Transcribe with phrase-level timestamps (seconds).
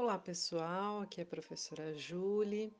[0.00, 2.72] Olá pessoal, aqui é a professora Julie.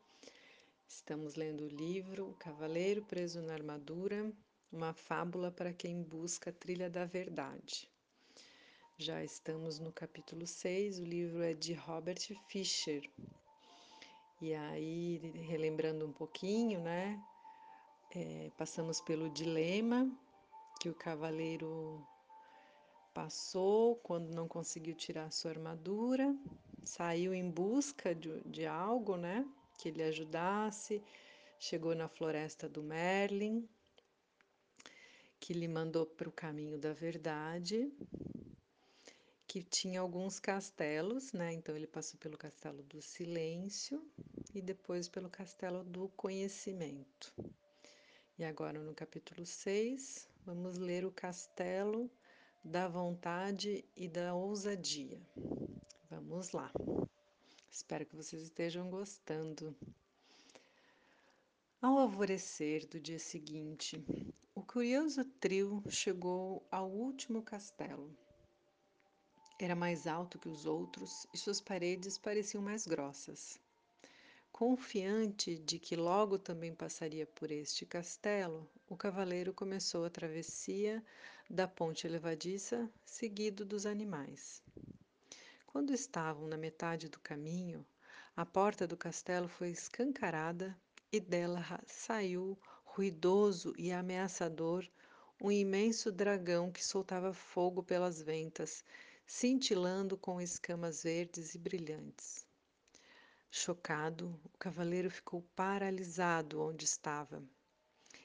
[0.87, 4.33] Estamos lendo o livro O Cavaleiro Preso na Armadura,
[4.73, 7.91] uma fábula para quem busca a trilha da verdade.
[8.97, 13.03] Já estamos no capítulo 6, o livro é de Robert Fisher.
[14.41, 17.21] E aí, relembrando um pouquinho, né?
[18.15, 20.09] É, passamos pelo dilema
[20.81, 22.01] que o cavaleiro
[23.13, 26.33] passou quando não conseguiu tirar sua armadura,
[26.85, 29.47] saiu em busca de, de algo, né,
[29.79, 31.03] que lhe ajudasse,
[31.59, 33.69] chegou na floresta do Merlin,
[35.41, 37.93] que lhe mandou para o caminho da verdade,
[39.47, 44.05] que tinha alguns castelos, né, então ele passou pelo castelo do silêncio
[44.55, 47.33] e depois pelo castelo do conhecimento.
[48.39, 52.11] E agora no capítulo 6, vamos ler o castelo
[52.63, 55.21] da vontade e da ousadia.
[56.21, 56.73] Vamos lá.
[57.71, 59.73] Espero que vocês estejam gostando.
[61.81, 64.05] Ao alvorecer do dia seguinte,
[64.53, 68.11] o curioso trio chegou ao último castelo.
[69.61, 73.61] Era mais alto que os outros e suas paredes pareciam mais grossas.
[74.51, 81.01] Confiante de que logo também passaria por este castelo, o cavaleiro começou a travessia
[81.49, 84.61] da ponte levadiça, seguido dos animais.
[85.71, 87.87] Quando estavam na metade do caminho,
[88.35, 90.75] a porta do castelo foi escancarada
[91.13, 94.89] e dela saiu, ruidoso e ameaçador,
[95.39, 98.83] um imenso dragão que soltava fogo pelas ventas,
[99.27, 102.47] cintilando com escamas verdes e brilhantes.
[103.51, 107.43] Chocado, o cavaleiro ficou paralisado onde estava.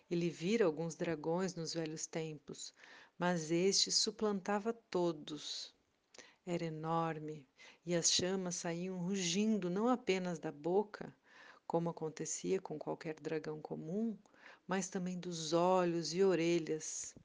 [0.10, 2.74] Ele vira alguns dragões nos velhos tempos,
[3.20, 5.73] mas este suplantava todos.
[6.46, 7.48] Era enorme
[7.86, 11.16] e as chamas saíam rugindo não apenas da boca,
[11.66, 14.18] como acontecia com qualquer dragão comum,
[14.68, 17.16] mas também dos olhos e orelhas.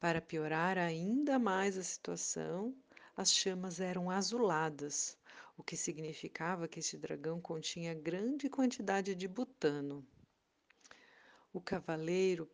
[0.00, 2.74] Para piorar ainda mais a situação,
[3.16, 5.16] as chamas eram azuladas,
[5.56, 10.04] o que significava que este dragão continha grande quantidade de butano.
[11.52, 12.50] O cavaleiro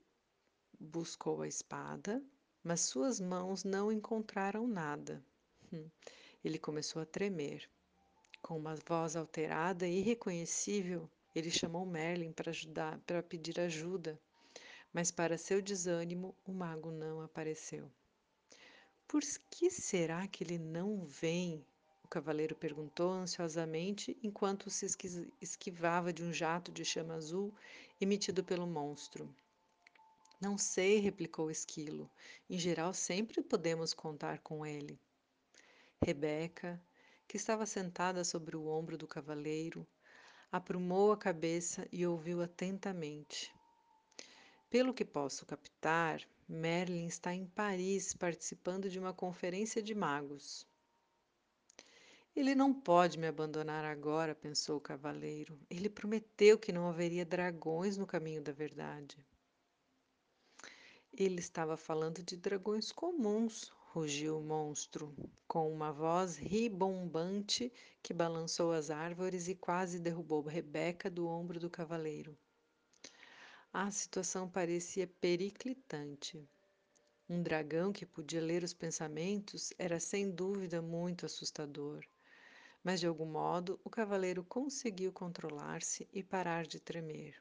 [0.79, 2.23] buscou a espada,
[2.63, 5.25] mas suas mãos não encontraram nada.
[5.73, 5.89] Hum,
[6.45, 7.69] ele começou a tremer.
[8.41, 14.19] Com uma voz alterada e irreconhecível, ele chamou Merlin para ajudar, para pedir ajuda,
[14.93, 17.91] mas para seu desânimo, o mago não apareceu.
[19.07, 21.65] Por que será que ele não vem?
[22.05, 24.87] O cavaleiro perguntou ansiosamente enquanto se
[25.41, 27.55] esquivava de um jato de chama azul
[28.01, 29.35] emitido pelo monstro.
[30.41, 32.11] Não sei, replicou esquilo.
[32.49, 34.99] Em geral, sempre podemos contar com ele.
[36.05, 36.81] Rebeca,
[37.27, 39.87] que estava sentada sobre o ombro do cavaleiro,
[40.51, 43.53] aprumou a cabeça e ouviu atentamente.
[44.71, 50.67] Pelo que posso captar, Merlin está em Paris participando de uma conferência de magos.
[52.35, 55.59] Ele não pode me abandonar agora, pensou o cavaleiro.
[55.69, 59.19] Ele prometeu que não haveria dragões no caminho da verdade.
[61.13, 65.15] Ele estava falando de dragões comuns, rugiu o monstro,
[65.47, 67.73] com uma voz ribombante
[68.03, 72.39] que balançou as árvores e quase derrubou Rebeca do ombro do cavaleiro.
[73.73, 76.49] A situação parecia periclitante.
[77.29, 82.07] Um dragão que podia ler os pensamentos era sem dúvida muito assustador
[82.83, 87.35] mas de algum modo o cavaleiro conseguiu controlar-se e parar de tremer.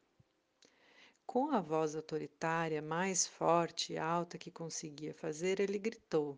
[1.25, 6.37] Com a voz autoritária mais forte e alta que conseguia fazer, ele gritou: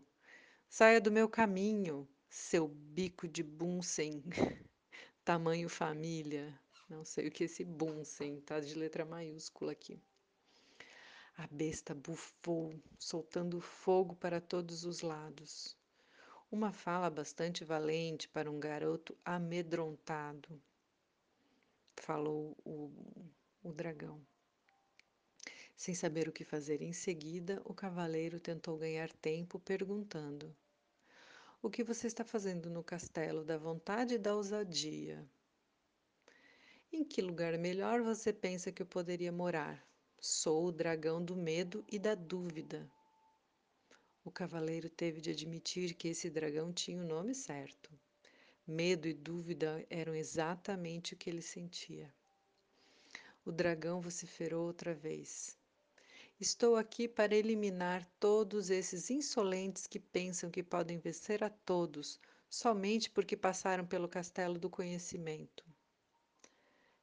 [0.72, 4.22] Saia do meu caminho, seu bico de bunsen,
[5.24, 6.56] tamanho família.
[6.88, 10.00] Não sei o que é esse bunsen, tá de letra maiúscula aqui.
[11.36, 15.76] A besta bufou, soltando fogo para todos os lados.
[16.52, 20.62] Uma fala bastante valente para um garoto amedrontado,
[21.96, 22.92] falou o,
[23.64, 24.24] o dragão.
[25.80, 30.54] Sem saber o que fazer em seguida, o cavaleiro tentou ganhar tempo perguntando:
[31.62, 35.26] O que você está fazendo no castelo da vontade e da ousadia?
[36.92, 39.82] Em que lugar melhor você pensa que eu poderia morar?
[40.20, 42.86] Sou o dragão do medo e da dúvida.
[44.22, 47.90] O cavaleiro teve de admitir que esse dragão tinha o nome certo.
[48.66, 52.12] Medo e dúvida eram exatamente o que ele sentia.
[53.46, 55.58] O dragão vociferou outra vez.
[56.40, 63.10] Estou aqui para eliminar todos esses insolentes que pensam que podem vencer a todos somente
[63.10, 65.62] porque passaram pelo castelo do conhecimento.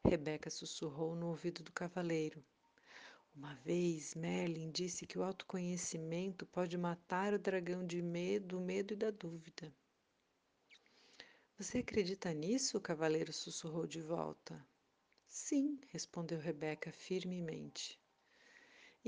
[0.03, 2.43] Rebeca sussurrou no ouvido do cavaleiro.
[3.35, 8.95] Uma vez Merlin disse que o autoconhecimento pode matar o dragão de medo, do medo
[8.95, 9.71] e da dúvida.
[11.59, 12.79] Você acredita nisso?
[12.79, 14.59] O cavaleiro sussurrou de volta.
[15.27, 17.99] Sim, respondeu Rebeca firmemente.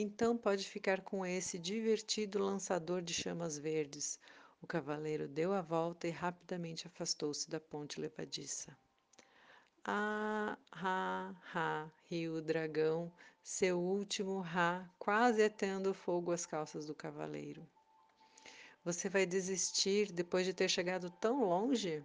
[0.01, 4.17] Então pode ficar com esse divertido lançador de chamas verdes.
[4.61, 8.77] O cavaleiro deu a volta e rapidamente afastou-se da ponte levadiça.
[9.83, 13.11] Ah, ha, ha, riu o dragão,
[13.43, 17.67] seu último ha, quase atendo fogo às calças do cavaleiro.
[18.85, 22.01] Você vai desistir depois de ter chegado tão longe?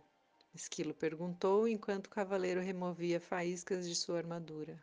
[0.52, 4.82] Esquilo perguntou enquanto o cavaleiro removia faíscas de sua armadura.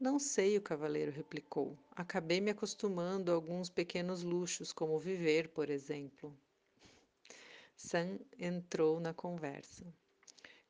[0.00, 1.76] Não sei, o cavaleiro replicou.
[1.94, 6.34] Acabei me acostumando a alguns pequenos luxos, como viver, por exemplo.
[7.76, 9.84] Sam entrou na conversa.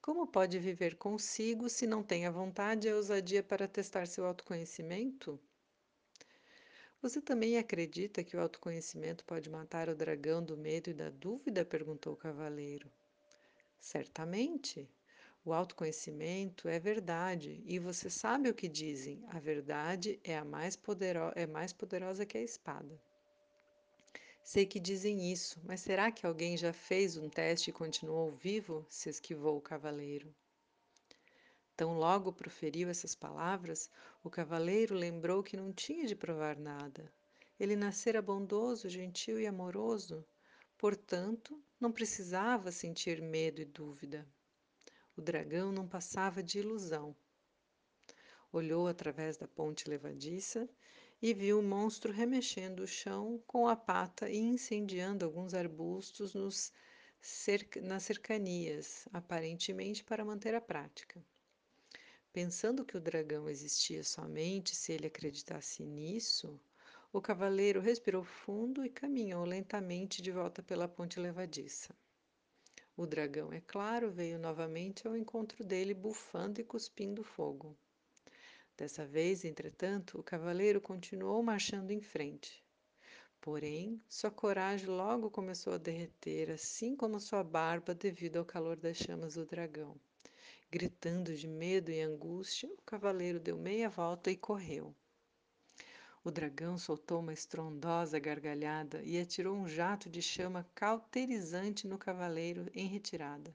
[0.03, 4.27] Como pode viver consigo se não tem a vontade e a ousadia para testar seu
[4.27, 5.39] autoconhecimento?
[7.01, 11.65] Você também acredita que o autoconhecimento pode matar o dragão do medo e da dúvida?
[11.65, 12.91] perguntou o cavaleiro.
[13.79, 14.89] Certamente.
[15.43, 20.77] O autoconhecimento é verdade, e você sabe o que dizem: a verdade é a mais,
[20.77, 23.01] podero é mais poderosa que a espada.
[24.43, 28.85] Sei que dizem isso, mas será que alguém já fez um teste e continuou vivo?
[28.89, 30.35] se esquivou o cavaleiro.
[31.75, 33.89] Tão logo proferiu essas palavras,
[34.23, 37.11] o cavaleiro lembrou que não tinha de provar nada.
[37.59, 40.23] Ele nascera bondoso, gentil e amoroso,
[40.77, 44.29] portanto, não precisava sentir medo e dúvida.
[45.17, 47.15] O dragão não passava de ilusão.
[48.53, 50.69] Olhou através da ponte levadiça
[51.23, 56.73] e viu o monstro remexendo o chão com a pata e incendiando alguns arbustos nos
[57.21, 61.23] cerca, nas cercanias, aparentemente para manter a prática.
[62.33, 66.59] Pensando que o dragão existia somente se ele acreditasse nisso,
[67.13, 71.95] o cavaleiro respirou fundo e caminhou lentamente de volta pela ponte levadiça.
[72.97, 77.77] O dragão, é claro, veio novamente ao encontro dele, bufando e cuspindo fogo.
[78.77, 82.65] Dessa vez, entretanto, o cavaleiro continuou marchando em frente.
[83.41, 88.99] Porém, sua coragem logo começou a derreter, assim como sua barba, devido ao calor das
[88.99, 89.99] chamas do dragão.
[90.71, 94.95] Gritando de medo e angústia, o cavaleiro deu meia volta e correu.
[96.23, 102.71] O dragão soltou uma estrondosa gargalhada e atirou um jato de chama cauterizante no cavaleiro
[102.75, 103.55] em retirada.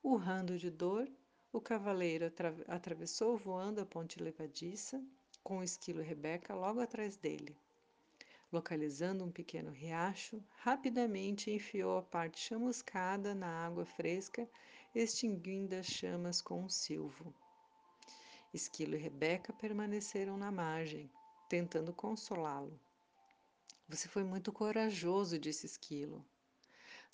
[0.00, 1.10] Urrando de dor,
[1.52, 5.02] o cavaleiro atra atravessou voando a ponte levadiça,
[5.42, 7.56] com o esquilo Rebeca logo atrás dele.
[8.52, 14.48] Localizando um pequeno riacho, rapidamente enfiou a parte chamuscada na água fresca,
[14.94, 17.34] extinguindo as chamas com um silvo.
[18.54, 21.10] Esquilo e Rebeca permaneceram na margem,
[21.48, 22.78] tentando consolá-lo.
[23.88, 26.24] Você foi muito corajoso, disse Esquilo.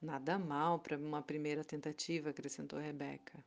[0.00, 3.44] Nada mal para uma primeira tentativa, acrescentou Rebeca.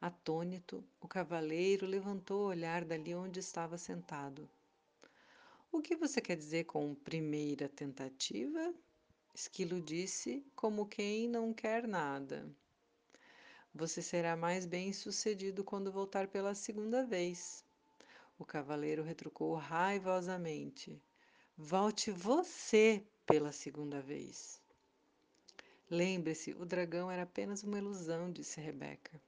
[0.00, 4.48] Atônito, o cavaleiro levantou o olhar dali onde estava sentado.
[5.72, 8.74] O que você quer dizer com primeira tentativa?
[9.34, 12.48] Esquilo disse, como quem não quer nada.
[13.74, 17.65] Você será mais bem sucedido quando voltar pela segunda vez.
[18.38, 21.02] O cavaleiro retrucou raivosamente.
[21.56, 24.60] Volte você pela segunda vez.
[25.90, 29.20] Lembre-se, o dragão era apenas uma ilusão, disse Rebeca.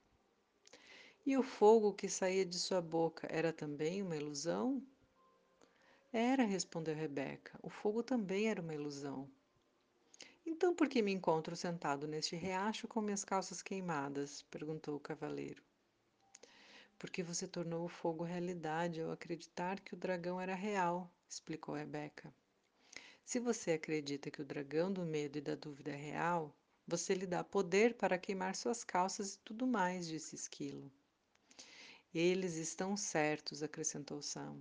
[1.24, 4.82] E o fogo que saía de sua boca era também uma ilusão?
[6.12, 7.58] Era, respondeu Rebeca.
[7.62, 9.30] O fogo também era uma ilusão.
[10.44, 14.42] Então por que me encontro sentado neste riacho com minhas calças queimadas?
[14.50, 15.62] perguntou o cavaleiro.
[16.98, 22.32] Porque você tornou o fogo realidade ao acreditar que o dragão era real, explicou Rebeca.
[23.24, 26.54] Se você acredita que o dragão do medo e da dúvida é real,
[26.86, 30.90] você lhe dá poder para queimar suas calças e tudo mais, disse Esquilo.
[32.14, 34.56] Eles estão certos, acrescentou Sam.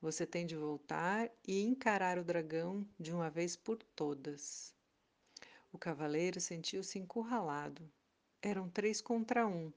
[0.00, 4.74] Você tem de voltar e encarar o dragão de uma vez por todas.
[5.70, 7.86] O cavaleiro sentiu-se encurralado.
[8.40, 9.70] Eram três contra um,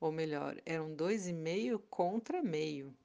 [0.00, 2.96] ou melhor, eram dois e meio contra meio,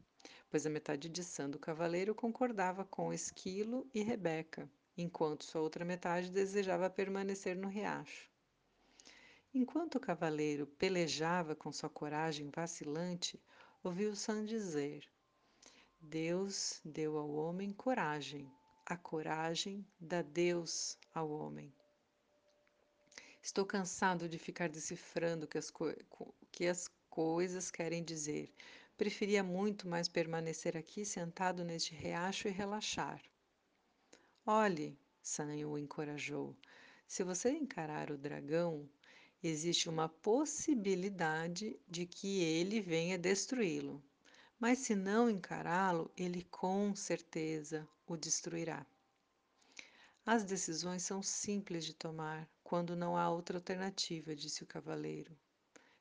[0.50, 5.84] pois a metade de Sam do cavaleiro concordava com Esquilo e Rebeca, enquanto sua outra
[5.84, 8.30] metade desejava permanecer no riacho.
[9.54, 13.42] Enquanto o cavaleiro pelejava com sua coragem vacilante,
[13.84, 15.08] ouviu Sam dizer:
[16.00, 18.50] Deus deu ao homem coragem,
[18.86, 21.74] a coragem dá Deus ao homem.
[23.46, 25.72] Estou cansado de ficar decifrando o que as,
[26.52, 28.52] que as coisas querem dizer.
[28.98, 33.22] Preferia muito mais permanecer aqui sentado neste riacho e relaxar.
[34.48, 36.58] Olhe, Sam o encorajou.
[37.08, 38.90] Se você encarar o dragão,
[39.44, 44.04] existe uma possibilidade de que ele venha destruí-lo.
[44.60, 48.84] Mas se não encará-lo, ele com certeza o destruirá.
[50.26, 55.38] As decisões são simples de tomar quando não há outra alternativa, disse o cavaleiro.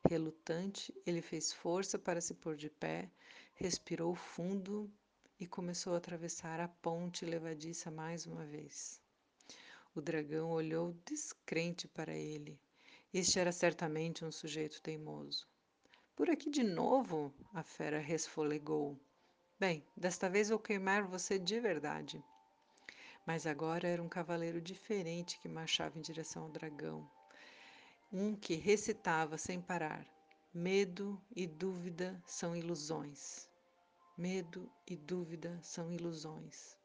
[0.09, 3.11] Relutante, ele fez força para se pôr de pé,
[3.55, 4.91] respirou fundo
[5.39, 8.99] e começou a atravessar a ponte levadiça mais uma vez.
[9.95, 12.59] O dragão olhou descrente para ele.
[13.13, 15.47] Este era certamente um sujeito teimoso.
[16.17, 17.31] Por aqui de novo?
[17.53, 18.99] A fera resfolegou.
[19.61, 22.25] Bem, desta vez vou queimar você de verdade.
[23.27, 27.09] Mas agora era um cavaleiro diferente que marchava em direção ao dragão.
[28.13, 30.07] Um que recitava sem parar:
[30.53, 33.49] Medo e dúvida são ilusões.
[34.17, 36.77] Medo e dúvida são ilusões.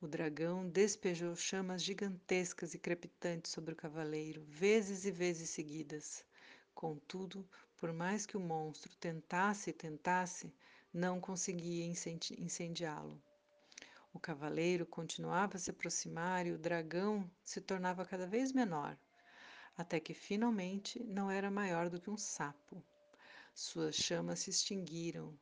[0.00, 6.24] O dragão despejou chamas gigantescas e crepitantes sobre o cavaleiro, vezes e vezes seguidas.
[6.74, 10.52] Contudo, por mais que o monstro tentasse e tentasse,
[10.92, 13.22] não conseguia incendiá-lo.
[14.14, 18.96] O cavaleiro continuava a se aproximar e o dragão se tornava cada vez menor,
[19.76, 22.84] até que finalmente não era maior do que um sapo.
[23.54, 25.34] Suas chamas se extinguiram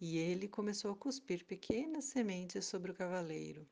[0.00, 3.68] e ele começou a cuspir pequenas sementes sobre o cavaleiro.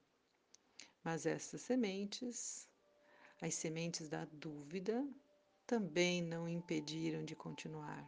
[1.02, 2.68] Mas estas sementes,
[3.40, 5.02] as sementes da dúvida,
[5.66, 8.06] também não impediram de continuar.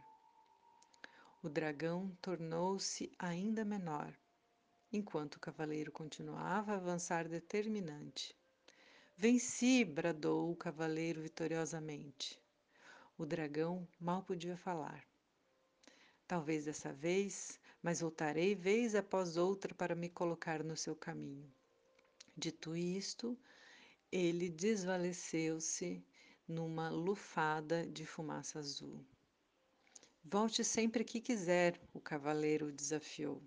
[1.41, 4.15] O dragão tornou-se ainda menor
[4.91, 8.35] enquanto o cavaleiro continuava a avançar determinante.
[9.17, 9.83] Venci!
[9.85, 12.41] bradou o cavaleiro vitoriosamente.
[13.17, 15.05] O dragão mal podia falar.
[16.27, 21.49] Talvez dessa vez, mas voltarei vez após outra para me colocar no seu caminho.
[22.35, 23.37] Dito isto,
[24.11, 26.03] ele desvaleceu-se
[26.47, 29.05] numa lufada de fumaça azul.
[30.23, 33.41] Volte sempre que quiser, o cavaleiro desafiou.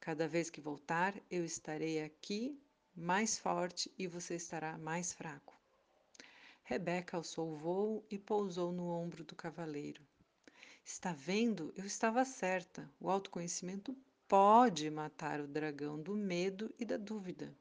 [0.00, 2.58] Cada vez que voltar, eu estarei aqui
[2.94, 5.58] mais forte e você estará mais fraco.
[6.64, 10.02] Rebeca alçou o voo e pousou no ombro do cavaleiro.
[10.84, 11.72] Está vendo?
[11.76, 12.90] Eu estava certa.
[13.00, 17.54] O autoconhecimento pode matar o dragão do medo e da dúvida.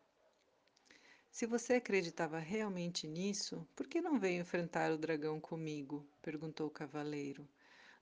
[1.31, 6.05] Se você acreditava realmente nisso, por que não veio enfrentar o dragão comigo?
[6.21, 7.47] perguntou o cavaleiro,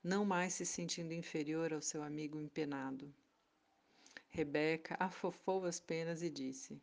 [0.03, 3.13] não mais se sentindo inferior ao seu amigo empenado.
[4.29, 6.81] Rebeca afofou as penas e disse: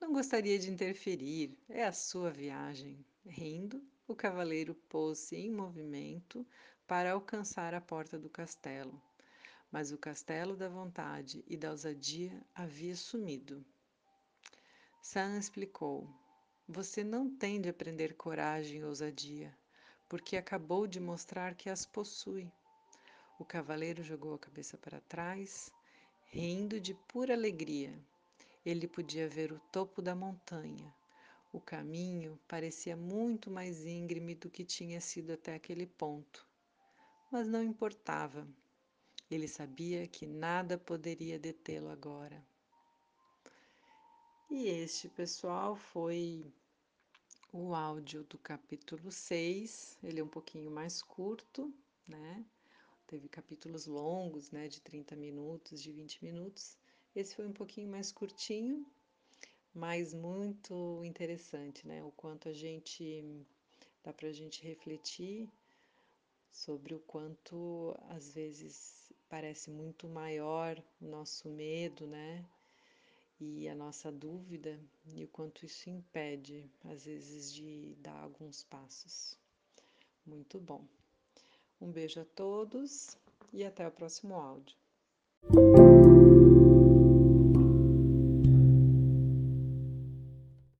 [0.00, 3.04] Não gostaria de interferir, é a sua viagem.
[3.24, 6.46] Rindo, o cavaleiro pôs-se em movimento
[6.86, 9.00] para alcançar a porta do castelo.
[9.70, 13.64] Mas o castelo da vontade e da ousadia havia sumido.
[15.00, 16.08] Sam explicou:
[16.68, 19.56] Você não tem de aprender coragem e ousadia,
[20.08, 22.50] porque acabou de mostrar que as possui.
[23.38, 25.70] O cavaleiro jogou a cabeça para trás
[26.32, 27.92] rindo de pura alegria.
[28.64, 30.94] Ele podia ver o topo da montanha.
[31.52, 36.46] O caminho parecia muito mais íngreme do que tinha sido até aquele ponto.
[37.32, 38.46] Mas não importava.
[39.28, 42.40] Ele sabia que nada poderia detê-lo agora.
[44.48, 46.44] E este, pessoal, foi
[47.52, 49.98] o áudio do capítulo 6.
[50.02, 51.74] Ele é um pouquinho mais curto,
[52.06, 52.44] né?
[53.10, 56.78] Teve capítulos longos, né, de 30 minutos, de 20 minutos.
[57.12, 58.86] Esse foi um pouquinho mais curtinho,
[59.74, 62.04] mas muito interessante, né?
[62.04, 63.44] O quanto a gente
[64.04, 65.48] dá para a gente refletir
[66.52, 72.46] sobre o quanto às vezes parece muito maior o nosso medo, né?
[73.40, 74.78] E a nossa dúvida
[75.16, 79.36] e o quanto isso impede às vezes de dar alguns passos.
[80.24, 80.86] Muito bom.
[81.80, 83.16] Um beijo a todos
[83.52, 84.79] e até o próximo áudio.